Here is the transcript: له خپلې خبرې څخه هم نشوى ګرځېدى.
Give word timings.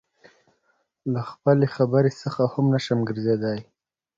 له 1.13 1.21
خپلې 1.31 1.67
خبرې 1.75 2.11
څخه 2.21 2.41
هم 2.53 2.65
نشوى 2.73 3.03
ګرځېدى. 3.09 3.59